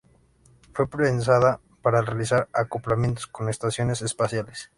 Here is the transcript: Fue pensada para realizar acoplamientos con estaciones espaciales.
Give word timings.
Fue 0.73 0.89
pensada 0.89 1.59
para 1.83 2.01
realizar 2.01 2.49
acoplamientos 2.53 3.27
con 3.27 3.49
estaciones 3.49 4.01
espaciales. 4.01 4.67